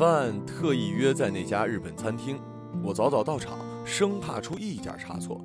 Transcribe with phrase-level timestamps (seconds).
[0.00, 2.40] 饭特意约在那家日本餐厅，
[2.82, 5.44] 我早早到场，生怕出一点差错。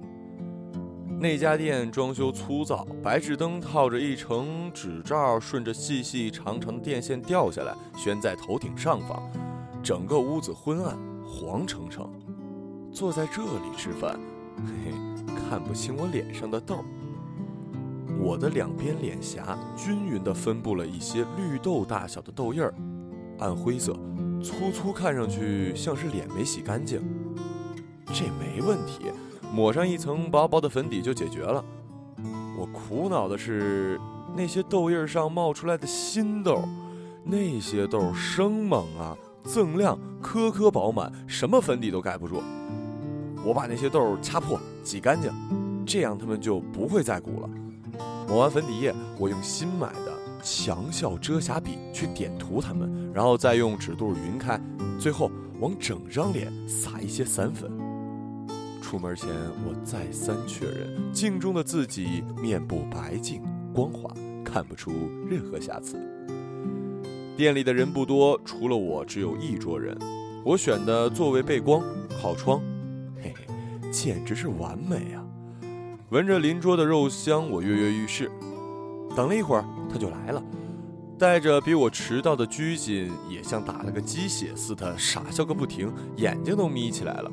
[1.20, 9.22] 那家店装修粗糙，白炽灯套着一层纸罩，顺着细细长长的电线掉下来，悬在头顶上方，
[9.84, 12.10] 整个屋子昏暗，黄澄澄。
[12.94, 14.18] 坐在这里吃饭，
[14.66, 16.78] 嘿嘿，看不清我脸上的痘。
[18.18, 22.74] 我的两边脸颊均匀地分布了一些绿豆大小的痘印儿，
[23.40, 23.94] 暗灰色，
[24.44, 27.02] 粗粗看上去像是脸没洗干净。
[28.08, 29.12] 这没问题。
[29.54, 31.64] 抹上一层薄薄的粉底就解决了。
[32.58, 33.98] 我苦恼的是
[34.36, 36.62] 那些痘印上冒出来的新痘，
[37.24, 42.42] 那些痘生猛啊，锃亮，颗颗饱满，什么粉底都盖不住。
[43.46, 45.32] 我把那些痘掐破，挤干净，
[45.86, 47.50] 这样它们就不会再鼓了。
[48.28, 50.12] 抹完粉底液，我用新买的
[50.46, 54.62] 强效遮瑕笔去点涂它们，然后再用纸肚匀开，
[55.00, 57.72] 最后往整张脸撒一些散粉。
[58.80, 59.28] 出门前，
[59.66, 63.42] 我再三确认镜中的自己面部白净
[63.74, 64.92] 光滑，看不出
[65.28, 65.98] 任何瑕疵。
[67.36, 69.98] 店里的人不多，除了我，只有一桌人。
[70.46, 71.82] 我选的座位背光，
[72.22, 72.62] 靠窗，
[73.20, 75.26] 嘿嘿，简直是完美啊！
[76.10, 78.30] 闻着邻桌的肉香，我跃跃欲试。
[79.16, 79.66] 等了一会儿，
[79.96, 80.44] 他就来了，
[81.18, 87.32] 带着比我迟到的拘谨，也像打了个鸡血似的傻笑个不停，眼睛都眯起来了。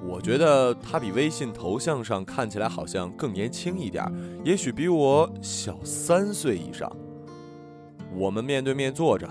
[0.00, 4.04] 我觉得他比微信头像上看起来好像更年轻一点，
[4.44, 6.88] 也许比我小三岁以上。
[8.14, 9.28] 我们面对面坐着，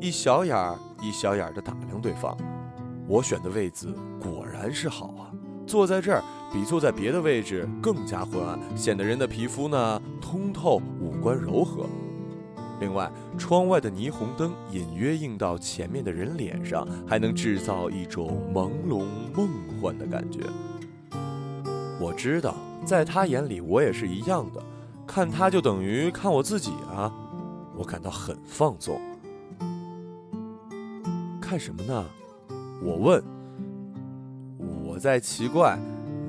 [0.00, 2.34] 一小眼儿一小眼儿地打量对方。
[3.06, 5.21] 我选的位子果然是好，
[5.66, 11.86] 坐在这儿比坐在别的位置更加昏暗，显得人的皮肤呢通透，五官柔和。
[12.80, 19.48] 另外，窗外的霓虹灯隐约映到前面的人脸上，还能制造一种朦胧梦
[19.80, 20.40] 幻的感觉。
[22.00, 24.60] 我知道，在他眼里，我也是一样的，
[25.06, 27.12] 看他就等于看我自己啊。
[27.76, 29.00] 我感到很放纵。
[31.40, 32.04] 看什么呢？
[32.82, 33.22] 我问。
[34.92, 35.78] 我在奇怪，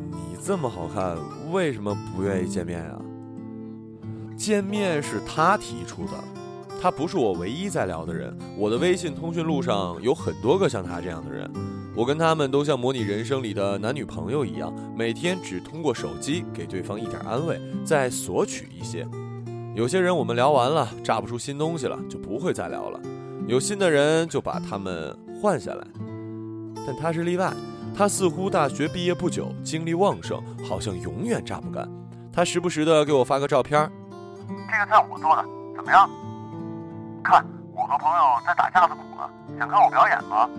[0.09, 1.17] 你这么好看，
[1.51, 3.01] 为什么不愿意见面啊？
[4.37, 6.11] 见面是他提出的。
[6.81, 11.51] 他不是我唯一在聊的人，我的微信通讯录上有很多个像他这样的人，
[11.93, 19.05] 我跟他们都像模拟人生里的男女朋友一样，每天只通过手机给对方一点安慰，再索取一些。
[19.75, 22.97] 有些人我们聊完了，炸不出新东西了，就不会再聊了。
[23.45, 25.85] 有新的人就把他们换下来，
[26.87, 27.53] 但他是例外。
[27.95, 31.87] 他似乎大学毕业不久，精力旺盛，好像永远榨不干。
[32.31, 33.87] 他时不时的给我发个照片，
[34.47, 35.45] 这个菜我做的，
[35.75, 36.09] 怎么样？
[37.23, 40.49] 看，我和朋友在打架子鼓呢，想看我表演吗？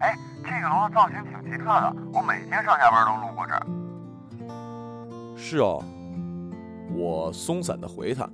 [0.00, 3.64] 哎，这个楼的造型挺奇特的，我每天上下班都路过这儿。
[5.36, 5.80] 是哦，
[6.92, 8.28] 我松散的回他。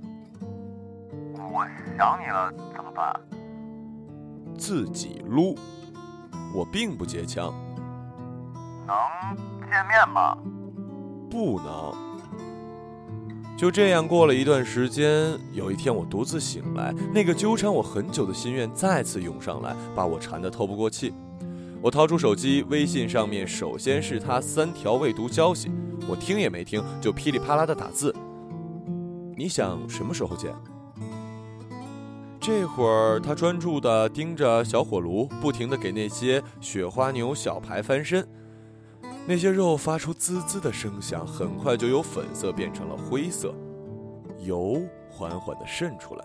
[1.53, 1.67] 我
[1.99, 3.15] 想你了，怎么办？
[4.57, 5.55] 自己撸。
[6.53, 7.55] 我并不接枪。
[8.91, 10.37] 能见面吗？
[11.31, 11.95] 不能。
[13.57, 21.13] 就这样过了一段时间，有一天我独自醒来，那个纠缠我很久的心愿再次涌上来，把我缠得透不过气。
[21.83, 25.71] 我掏出手机，微信上面首先是他三条未读消息，
[26.09, 28.15] 我听也没听，就噼里啪啦的打字。
[29.37, 30.53] 你想什么时候见？
[32.41, 38.27] 这会儿他专注地盯着小火炉，不停地给那些雪花牛小排翻身。
[39.27, 43.55] 那些肉发出滋滋的声响，很快就由粉色变成了灰色，
[44.41, 46.25] 油缓缓地渗出来。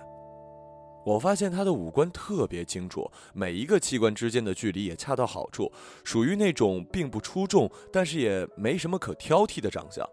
[1.05, 5.71] 我发现他的五官特别清楚，每一个器官之间的距离也恰到好处，
[6.03, 10.03] 属于那种并不出众，但是也没什么可挑剔的长相。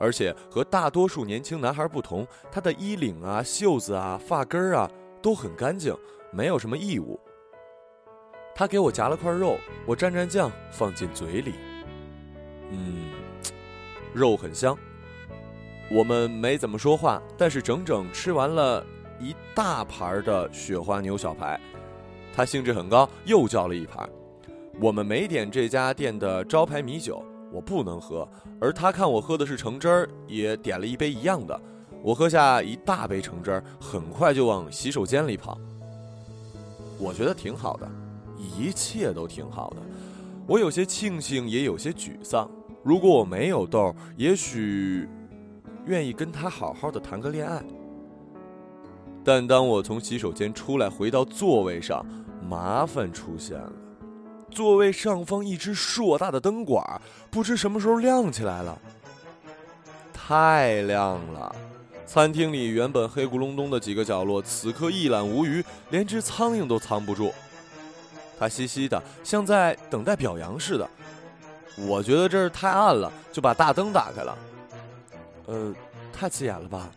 [0.00, 5.94] 而且和大多数年轻男孩不同，他的衣领啊、袖子啊、发根儿啊都很干净，
[6.32, 7.20] 没有什么异物。
[8.54, 11.52] 他给我夹了块肉，我蘸蘸酱放进嘴里。
[12.70, 13.10] 嗯，
[14.12, 14.76] 肉很香。
[15.88, 18.84] 我们没怎么说话，但是整整吃完了
[19.20, 21.60] 一大盘的雪花牛小排。
[22.34, 24.08] 他兴致很高，又叫了一盘。
[24.80, 28.28] 我们没点这家店的招牌米酒，我不能喝。
[28.60, 31.58] 而他看我喝的是橙汁儿，也点了一杯一样的。
[32.02, 35.58] 我喝下一大杯橙汁儿，很快就往洗手间里跑。
[36.98, 37.88] 我觉得挺好的，
[38.36, 39.76] 一切都挺好的。
[40.46, 42.48] 我有些庆幸，也有些沮丧。
[42.84, 45.08] 如果我没有痘，也许
[45.86, 47.60] 愿意跟他好好的谈个恋爱。
[49.24, 52.06] 但当我从洗手间出来，回到座位上，
[52.48, 53.72] 麻烦出现了。
[54.48, 56.80] 座位上方一只硕大的灯管，
[57.28, 58.78] 不知什么时候亮起来了。
[60.12, 61.54] 太亮了，
[62.06, 67.32] 餐厅里原本黑咕隆咚的几个角落，此刻一览无余，连只苍蝇都藏不住。
[68.38, 70.88] 他嘻嘻的，像在等待表扬似的。
[71.76, 74.38] 我觉得这儿太暗了，就把大灯打开了。
[75.46, 75.74] 呃，
[76.12, 76.88] 太刺眼了吧？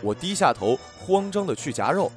[0.00, 2.10] 我低下头，慌张的去夹肉。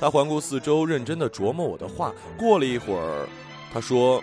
[0.00, 2.12] 他环顾四周，认真的琢磨我的话。
[2.38, 3.28] 过了一会儿。
[3.72, 4.20] 他说：“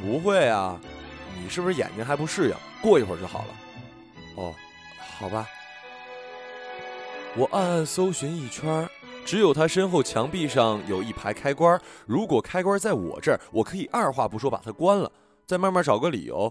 [0.00, 0.80] 不会啊，
[1.42, 2.56] 你是不是眼睛还不适应？
[2.80, 3.46] 过一会儿就好了。”
[4.36, 4.54] 哦，
[5.18, 5.46] 好吧。
[7.36, 8.88] 我暗暗搜寻一圈，
[9.26, 11.78] 只有他身后墙壁上有一排开关。
[12.06, 15.10] 如果开关在我这儿，我可以二话不说把它关了，
[15.44, 16.50] 再慢慢找个理由。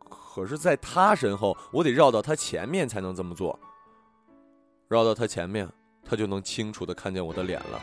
[0.00, 3.56] 可是，在他身后，我得绕到他前面才能这么做。
[4.88, 5.68] 绕到他前面，
[6.04, 7.80] 他就能清楚的看见我的脸了。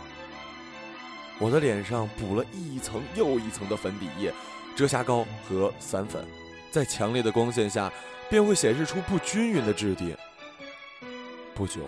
[1.39, 4.33] 我的脸上补了一层又一层的粉底液、
[4.75, 6.25] 遮瑕膏和散粉，
[6.69, 7.89] 在强烈的光线下，
[8.29, 10.13] 便会显示出不均匀的质地。
[11.55, 11.81] 不久，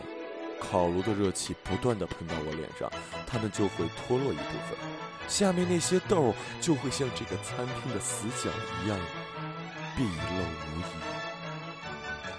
[0.61, 2.89] 烤炉的热气不断的喷到我脸上，
[3.25, 4.77] 它们就会脱落一部分，
[5.27, 8.51] 下面那些豆就会像这个餐厅的死角
[8.83, 8.97] 一样，
[9.97, 10.83] 毕露无遗。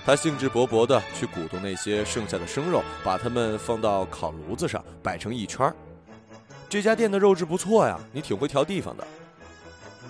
[0.07, 5.75] 他兴致勃勃的去鼓动那些剩下的生肉，把它们放到烤炉子上，摆成一圈儿。
[6.69, 9.07] 这家店的肉质不错呀，你挺会挑地方的。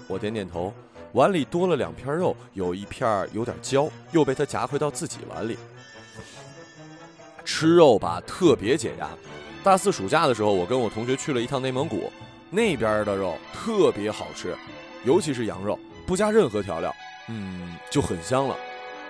[0.06, 0.72] 我点点头，
[1.12, 5.58] 碗里多了两片肉，有一片有点焦，又被他夹回到自己碗里。
[7.44, 9.08] 吃肉吧，特别解压。
[9.62, 12.12] 大四暑假的时候，我跟我同学去了一趟内蒙古，
[12.50, 14.56] 那边的肉特别好吃，
[15.04, 16.94] 尤其是羊肉，不加任何调料，
[17.28, 18.56] 嗯，就很香了。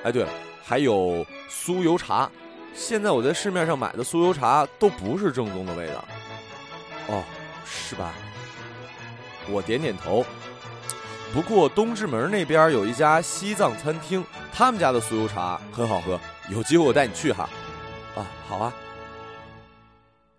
[0.05, 0.31] 哎，对了，
[0.65, 2.31] 还有酥油茶。
[2.75, 6.05] 现在我在市面上买的酥油茶都不是正宗的味道。
[7.09, 7.23] 哦。
[7.65, 8.13] 是吧？
[9.49, 10.25] 我点点头。
[11.33, 16.21] 不过东直门那边有一家西藏餐厅，他们家的酥油茶很好喝，
[16.51, 17.49] 有机会我带你去哈。
[18.15, 18.75] 啊，好啊。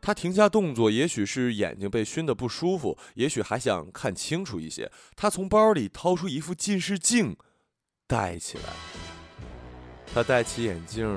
[0.02, 4.92] 他停下动作，也许是眼睛被熏得不舒服，也许还想看清楚一些。
[5.16, 7.38] 他从包里掏出一副近视镜，
[8.06, 8.64] 戴起来。
[10.14, 11.08] 他戴起眼镜，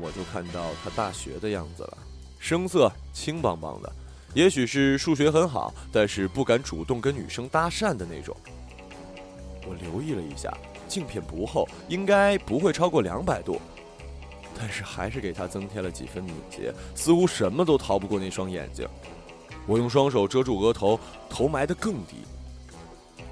[0.00, 1.98] 我就看到他大学的样子了，
[2.38, 3.92] 声色、青邦邦的。
[4.32, 8.36] 也许是数学很好，但是不敢主动跟女生搭讪的那种。
[9.66, 13.60] 我留意了一下，镜片不厚，应该不会超过两百度，
[14.58, 18.88] 但是还是给他增添了几分敏捷，似乎什么都逃不过那双眼睛。
[19.66, 20.98] 我用双手遮住额头，
[21.28, 22.24] 头埋得更低。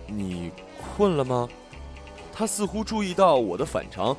[0.06, 0.50] 你
[0.96, 1.48] 困了吗？
[2.32, 4.14] 他似乎注意到我的反常，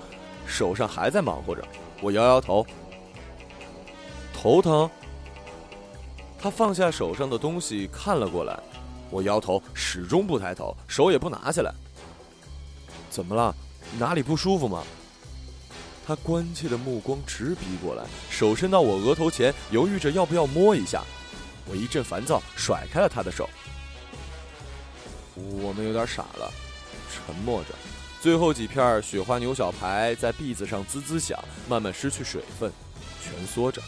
[0.47, 1.61] 手上还在忙活着。
[2.01, 2.65] 我摇摇头，
[4.33, 4.89] 头疼。
[6.39, 8.57] 他放下手上的东西，看了过来。
[9.11, 11.73] 我摇头，始终不抬头，手也不拿起来。
[13.09, 13.55] 怎么了？
[13.99, 14.83] 哪里不舒服吗？
[16.05, 21.03] 他关切的目光直逼过来，手伸到我额头前，犹豫着要不要摸一下。
[21.67, 23.49] 我一阵烦躁，甩开了他的手。
[25.35, 26.53] 我们有点傻了，
[27.11, 27.69] 沉默着。
[28.21, 32.71] 最后几片雪花牛小排在篦子上滋滋响，慢慢失去水分，
[33.23, 33.81] 蜷缩着。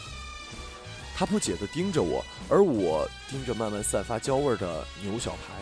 [1.16, 5.54] 他不解地盯着我，而我盯着慢慢散发焦味的牛小排。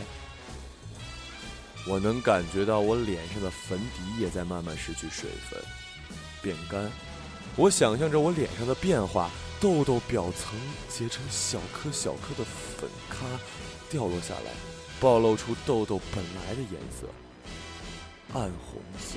[1.88, 5.62] 我能感觉到我脸上的粉底也在慢慢失去水分，
[6.46, 6.88] 变干。
[7.56, 9.28] 我想象着我脸上的变化，
[9.60, 10.56] 痘痘表层
[10.88, 13.26] 结成小颗小颗的粉咖，
[13.90, 14.52] 掉落下来，
[15.00, 17.08] 暴露出痘痘本来的颜色。
[18.32, 19.16] 暗红色，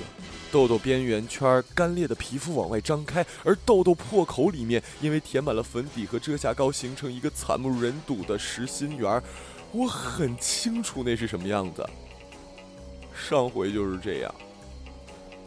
[0.50, 9.22] 痘痘边缘圈干裂的皮肤往外张开，而痘痘破口里面因为填满了粉底和遮瑕膏，形成一个惨不忍睹的实心圆。
[9.70, 11.88] 我很清楚那是什么样子。
[13.14, 14.34] 上回就是这样，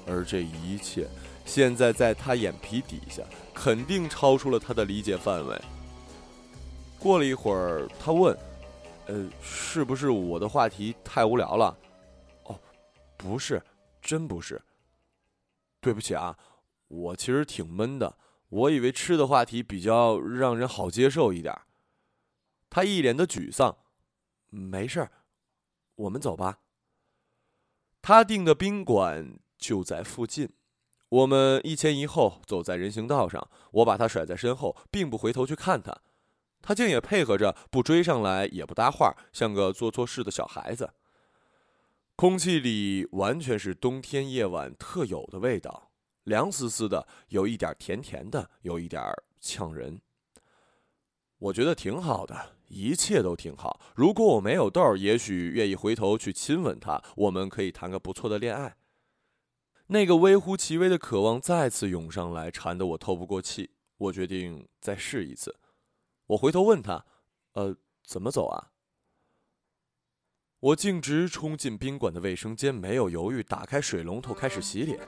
[0.05, 1.07] 而这一切
[1.45, 3.23] 现在在他眼皮底下，
[3.53, 5.61] 肯定超出了他的理解范围。
[6.99, 8.37] 过了一会儿，他问
[9.07, 11.77] ：“呃，是不是我的话题太无聊了？”
[12.45, 12.59] 哦
[13.17, 13.61] 不是，
[14.01, 14.61] 真不是。
[15.81, 16.37] 对不起啊，
[16.87, 18.17] 我其实挺闷的。
[18.49, 21.53] 我以为吃的话题比较让人好接受一点。
[22.69, 23.77] 他一脸的沮丧。
[24.49, 25.11] 没事儿，
[25.95, 26.59] 我们走吧。
[28.01, 30.49] 他订的宾馆就在附近。
[31.13, 35.95] 我们一前一后走在人行道上，我把他甩在身后，并不回头去看他。
[36.59, 40.89] 他竟也配合着，不追上来，也不搭话，像个做错事的小孩子。
[42.15, 45.91] 空气里完全是冬天夜晚特有的味道，
[46.23, 49.03] 凉丝丝的，有一点甜甜的，有一点
[49.39, 50.01] 呛人。
[51.37, 53.79] 我觉得挺好的，一切都挺好。
[53.95, 58.77] 如果我没有痘，也许愿意回头去亲吻她，我们可以谈个不错的恋爱。
[59.93, 63.69] 那个微乎其微的渴望再次涌上来，缠得我透不过气。
[63.99, 65.55] 我决定再试一次。
[66.25, 67.05] 我回头问他
[67.53, 68.69] ：“呃，怎么走啊？”
[70.59, 74.99] 我径直冲进宾馆的卫生间，没有犹豫，打开水龙头开始洗脸。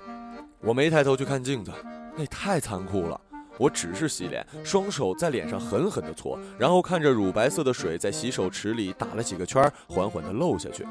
[0.60, 1.72] 我没抬头去看镜子，
[2.16, 3.20] 那太残酷了。
[3.58, 10.86] 我只是洗脸，双手在脸上狠狠地搓，然后看着乳白色的水在洗手池里打了几个圈，缓缓地漏下去。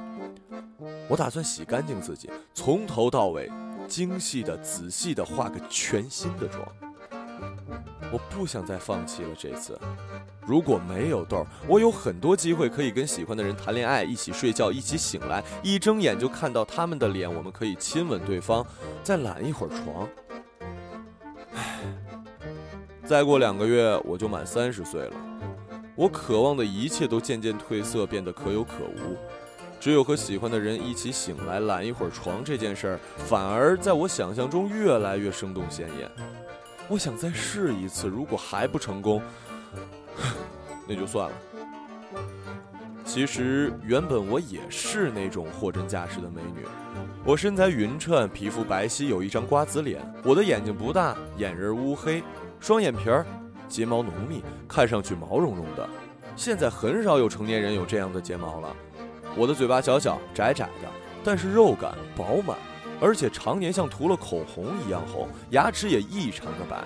[1.08, 3.50] 我打算洗干净自己，从头到尾，
[3.88, 6.66] 精细的、仔细的化个全新的妆。
[8.12, 9.78] 我不想再放弃了这次。
[10.46, 18.64] 如果没有痘，我有很多机会可以跟喜欢的人谈恋爱，一起睡觉，一起醒来，一睁眼就看到他们的脸，我们可以亲吻对方，
[19.02, 20.08] 再揽一会儿床。
[21.54, 21.80] 唉，
[23.04, 25.16] 再过两个月我就满三十岁了，
[25.96, 29.16] 我渴望的一切都渐渐褪色，变得可有可无。
[29.84, 36.10] 只有和喜欢的人一起醒来，懒一会儿床这件事儿，反而在我想象中越来越生动鲜艳。
[36.88, 39.20] 我想再试一次，如果还不成功。
[40.88, 41.36] 那就算了。
[43.04, 46.64] 其实原本我也是那种货真价实的美女，
[47.22, 50.00] 我身材匀称，皮肤白皙，有一张瓜子脸。
[50.24, 52.22] 我的眼睛不大，眼仁乌黑，
[52.58, 53.26] 双眼皮儿，
[53.68, 55.86] 睫毛浓密，看上去毛茸茸的。
[56.36, 58.74] 现在很少有成年人有这样的睫毛了。
[59.36, 60.88] 我的嘴巴小小窄窄的，
[61.24, 62.56] 但是肉感饱满，
[63.00, 66.84] 而且常年像涂了口红一样红，牙齿也异常的白。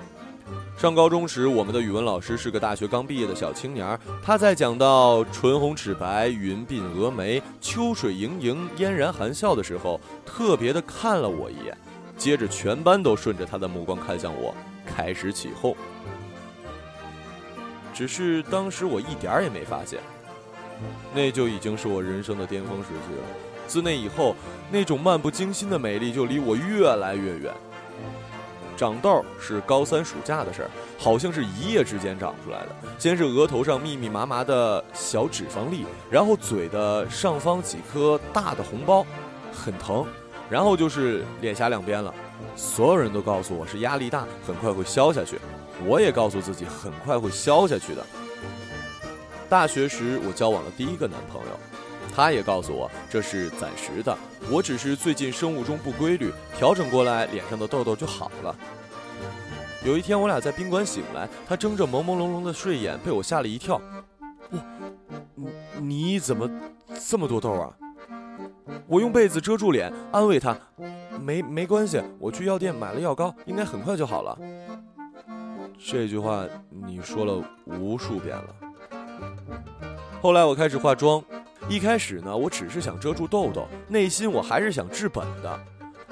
[0.79, 3.99] 上高中时，我们的语文老师是个大学刚毕业的小青年。
[4.23, 11.77] 他在讲到“唇红齿白，云鬓峨眉，秋水盈盈，嫣然含笑”的时候，特别的看了我一眼，
[12.17, 14.55] 接着全班都顺着他的目光看向我，
[14.87, 15.77] 开始起哄。
[17.93, 20.01] 只是当时我一点儿也没发现，
[21.15, 23.23] 那就已经是我人生的巅峰时期了。
[23.67, 24.35] 自那以后，
[24.71, 27.53] 那种漫不经心的美丽就离我越来越远。
[28.77, 32.69] 长痘是高三暑假的事儿，好像是一夜之间长出来的。
[32.97, 39.05] 先是额头上密密麻麻的小脂肪粒，然后嘴的上方几颗大的红包，
[39.53, 40.07] 很疼。
[40.49, 42.15] 然后就是脸颊两边了。
[42.57, 45.39] 所有人都告诉我是压力大，很快会消下去。
[45.85, 48.07] 我也告诉自己很快会消下去的。
[49.49, 51.59] 大学时我交往了第一个男朋友，
[52.15, 54.17] 他也告诉我这是暂时的。
[54.51, 58.55] 我只是最近生物钟不规律，调整过来，脸上的痘痘就好了。
[59.85, 63.81] 有一天，我俩在宾馆醒来，他睁着朦朦胧胧的睡眼，被我吓了一跳。
[64.51, 64.61] 哇，
[65.35, 65.49] 你
[65.81, 66.51] 你怎么
[67.09, 67.73] 这么多痘啊？
[68.87, 70.55] 我用被子遮住脸，安慰他
[71.23, 74.39] ：“没没关系，我去药店买了药膏，应该很快就好了。”
[75.79, 78.55] 这句话你说了无数遍了。
[80.21, 81.23] 后来我开始化妆。
[81.69, 85.61] 一开始呢，我只是想遮住痘痘，内心我还是想治本的。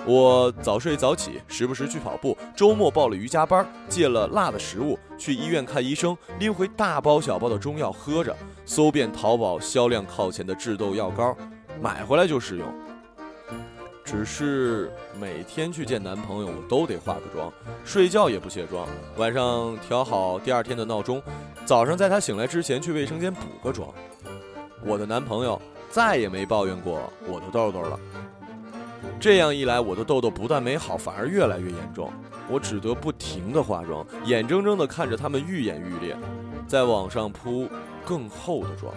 [0.05, 11.35] 我早睡早起，时不时去跑步，周末报了瑜伽班，戒了辣的食物，去医院看医生，拎回大包小包的中药喝着，搜遍淘宝销量靠前的治痘药膏，
[11.81, 12.67] 买回来就试用。
[14.05, 17.51] 只是每天去见男朋友，我都得化个妆，
[17.83, 21.21] 睡觉也不卸妆，晚上调好第二天的闹钟，
[21.67, 23.93] 早上在他醒来之前去卫生间补个妆。
[24.85, 27.99] 我的男朋友再也没抱怨过我的痘痘了。
[29.19, 32.09] 这样一来，我的痘痘不但没好，反而越来越严重。
[32.49, 36.17] 我只得不停地化妆，眼睁睁地看着它们愈演愈烈，
[36.69, 37.69] 在网上铺
[38.05, 38.95] 更厚的妆。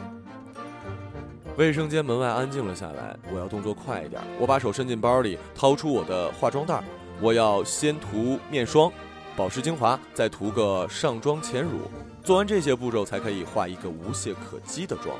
[1.57, 4.21] 卫生间门外安静了下来，我要动作快一点。
[4.39, 6.83] 我把手伸进包里，掏出我的化妆袋。
[7.19, 8.91] 我要先涂面霜、
[9.35, 11.89] 保湿精华，再涂个上妆前乳。
[12.29, 15.17] 做完这些步骤，才可以画一个无懈可击的妆。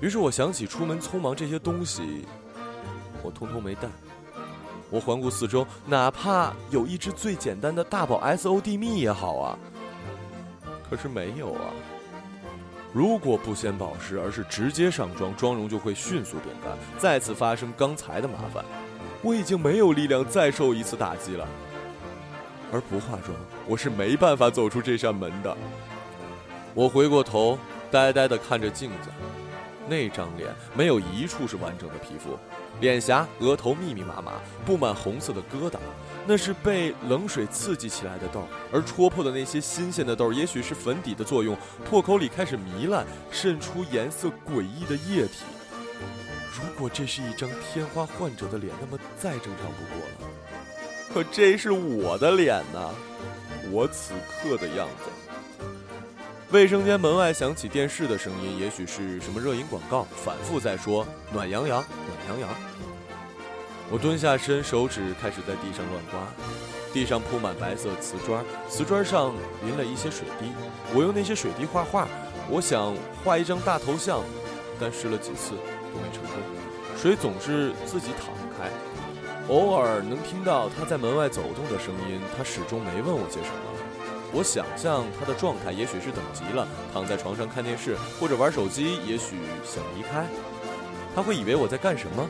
[0.00, 2.24] 于是我想起出门匆忙，这些东西
[3.20, 3.88] 我通通没带。
[4.90, 9.58] 我环顾四周，哪怕有一支最简单的大宝 S O D 蜜也好啊。
[10.88, 11.74] 可是没有啊。
[12.92, 18.64] 如果不先保湿，而是直接上妆，妆容就会迅速变干，再次发生刚才的麻烦。
[19.20, 21.44] 我已经没有力量再受一次打击了。
[22.72, 25.56] 而不化妆，我是没办法走出这扇门的。
[26.74, 27.58] 我回过头，
[27.90, 29.08] 呆呆地看着镜子。
[29.88, 32.38] 那张脸没有一处是完整的皮肤，
[32.80, 34.34] 脸颊、额头密密麻麻
[34.64, 35.78] 布满红色的疙瘩，
[36.28, 45.42] 那是被冷水刺激起来的痘，而戳破的那些新鲜的痘，也许是粉底的作用，破口里开始糜烂，渗出颜色诡异的液体。
[46.52, 50.30] 如果这是一张天花患者的脸，那么再正常不过了。
[51.12, 52.90] 可这是我的脸呐，
[53.72, 55.10] 我此刻的样子。
[56.52, 62.50] 卫生间门外响起电视的声音，也许是什么热饮广告，反复在说“暖洋洋，暖洋洋”。
[63.88, 66.20] 我蹲下身，手指开始在地上乱刮，
[66.92, 69.32] 地上铺满白色瓷砖，瓷砖上
[69.64, 70.50] 淋了一些水滴。
[70.92, 72.08] 我用那些水滴画画，
[72.48, 74.20] 我想画一张大头像，
[74.80, 76.34] 但试了几次都没成功，
[77.00, 78.68] 水总是自己淌开。
[79.46, 83.69] 偶尔能听到他在门外走动的声音，他始终没问我些什么。
[84.32, 90.26] 我想象他的状态，也许是等急了，躺在床上看电视或者玩手机，也许想离开。
[91.14, 92.28] 他会以为我在干什么？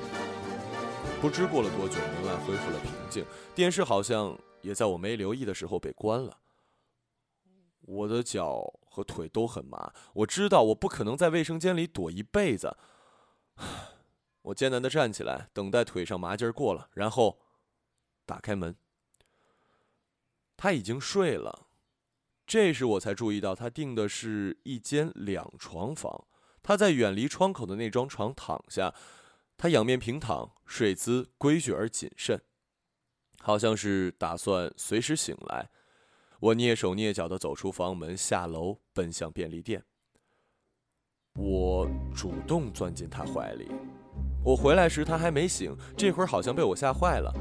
[1.21, 6.39] 不知过了多久，门外恢复了平静，电视好像也在我没留意的时候被关了。
[7.83, 12.75] 我的脚和腿都很麻，我知道我不可能在卫生间里躲一辈子。
[14.41, 17.39] 我艰难地站起来，等待腿上麻劲儿过了，然后
[18.25, 18.75] 打开门。
[20.57, 21.67] 他已经睡了。
[22.51, 26.27] 这时我才注意到，他订的是一间两床房。
[26.65, 28.93] 他在远离窗口的那张床躺下，
[29.57, 32.41] 他仰面平躺，睡姿规矩而谨慎，
[33.39, 35.71] 好像是打算随时醒来。
[36.41, 39.85] 我蹑手蹑脚地走出房门，下楼奔向便利店。
[41.39, 43.71] 我主动钻进他怀里。
[44.45, 47.33] 我回来时他还没醒，这会儿好像被我吓坏了。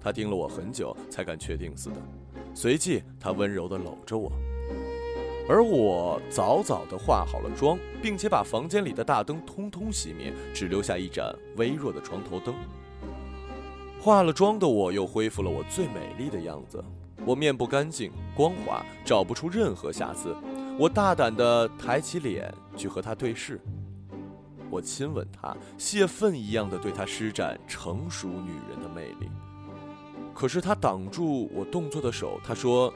[0.00, 2.02] 他盯了我很久，才敢确定似的。
[2.56, 4.32] 随即，他温柔地搂着我，
[5.46, 12.54] 而我早早地化好了妆，并且把房间里的大灯通通熄灭，只留下一盏微弱的床头灯。
[14.00, 16.82] 化了妆的我又恢复了我最美丽的样子，
[17.26, 20.34] 我面部干净光滑，找不出任何瑕疵。
[20.78, 23.60] 我大胆地抬起脸去和他对视，
[24.70, 29.28] 我亲吻他，泄愤一样的对他施展成熟女人的魅力。
[30.36, 32.92] 可是他挡住我动作的手，他说：“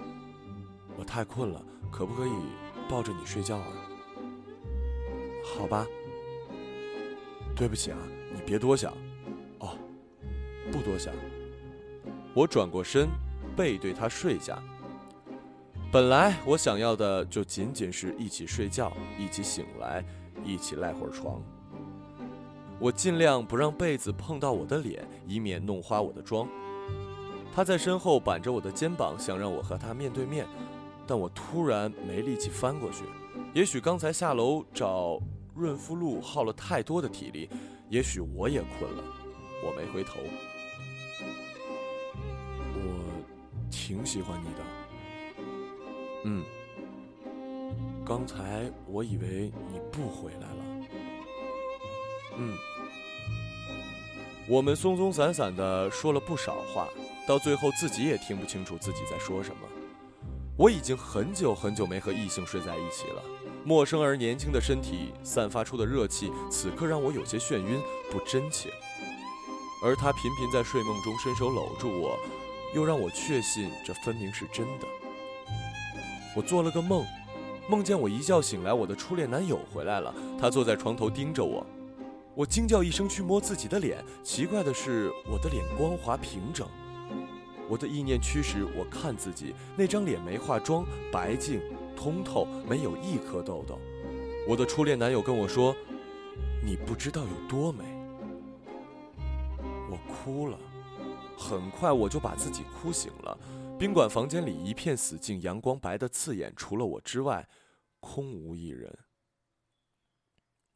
[0.94, 2.32] 我太困了，可不可以
[2.86, 3.66] 抱着你睡觉啊？”
[5.42, 5.86] 好吧。
[7.56, 7.98] 对不起啊，
[8.34, 8.92] 你别多想。
[9.60, 9.74] 哦，
[10.70, 11.14] 不多想。
[12.34, 13.08] 我转过身，
[13.56, 14.62] 背对他睡下。
[15.90, 20.04] 本来我想要的就仅仅是一起睡觉，一起醒来，
[20.44, 21.40] 一起赖会儿床。
[22.78, 26.46] 我尽量不让被子碰到我的脸，以免弄花我的妆。
[27.54, 30.46] 他在身后板着我的肩膀，想让我和他面对面，
[31.06, 33.04] 但我突然没力气翻过去。
[33.52, 35.20] 也许刚才下楼找
[35.54, 37.50] 润肤露耗了太多的体力，
[37.88, 39.02] 也许我也困了。
[39.62, 40.20] 我没回头。
[42.74, 42.88] 我
[43.70, 44.60] 挺喜欢你的。
[46.24, 46.44] 嗯。
[48.06, 50.86] 刚才我以为你不回来了。
[52.38, 52.56] 嗯。
[54.48, 56.88] 我们松松散散的说了不少话。
[57.30, 59.62] 到最后，自己也听不清楚自己在说什么。
[60.56, 63.22] 我已经很久很久没和异性睡在一起了，
[63.64, 68.68] 陌生而年轻的身体散发出的热气，此刻让我有些眩晕，不真切。
[69.80, 72.18] 而他频频在睡梦中伸手搂住我，
[72.74, 74.86] 又让我确信这分明是真的。
[76.34, 77.06] 我做了个梦，
[77.68, 81.64] 梦见我一觉醒来，我的初恋男友回来了，他坐在床头盯着我。
[82.34, 86.66] 我惊叫一声去摸自己的脸，奇怪的是，我的脸光滑平整。
[87.70, 91.62] 我的意念驱使我看自己那张脸，没化妆，白净
[91.96, 93.78] 通透，没有一颗痘痘。
[94.48, 95.72] 我的初恋男友跟我说
[96.66, 97.84] ：“你不知道有多美。”
[99.88, 100.58] 我哭了，
[101.38, 103.38] 很快我就把自己哭醒了。
[103.78, 107.48] 宾馆房间里一片死静，阳光白得刺眼，除了我之外，
[108.00, 108.98] 空无一人。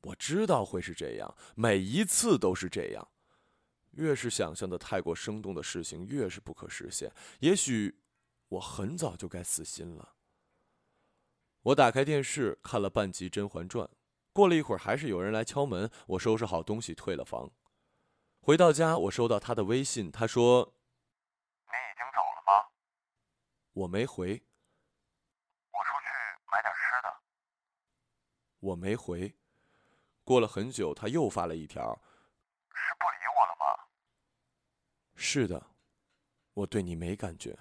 [0.03, 3.09] 我知道会是这样，每一次都是这样。
[3.97, 7.13] 越是想象的太过生动的事情，越是不可实现。
[7.41, 8.01] 也许
[8.49, 10.15] 我很早就该死心了。
[11.63, 13.87] 我打开电视看了半集《甄嬛传》，
[14.33, 15.91] 过了一会儿，还是有人来敲门。
[16.09, 17.51] 我收拾好东西退了房。
[18.41, 20.75] 回到家，我收到他的微信，他说
[21.65, 22.69] ：“你已经走了吗？”
[23.73, 24.43] 我没回。
[25.73, 26.07] 我出去
[26.53, 27.17] 买点吃的。
[28.61, 29.35] 我没回。
[30.23, 31.99] 过了很久，他又发了一条。
[32.69, 32.95] 是
[35.27, 35.61] 是的，
[36.53, 37.59] 我对你没感觉。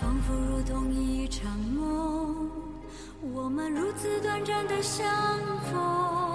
[0.00, 2.50] 仿佛如同一场梦，
[3.34, 5.06] 我们如此短暂的相
[5.70, 6.25] 逢。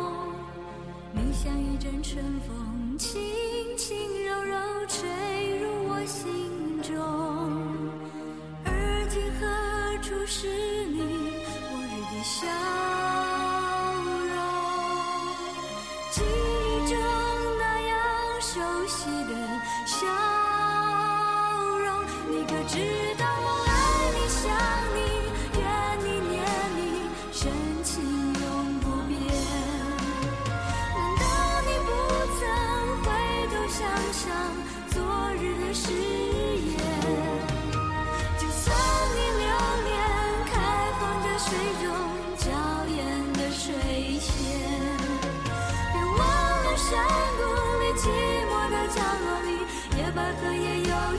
[1.43, 3.19] 像一阵春风，轻
[3.75, 3.97] 轻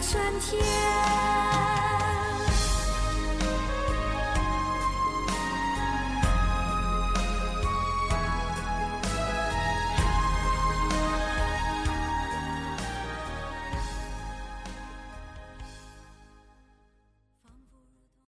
[0.03, 1.32] 春天。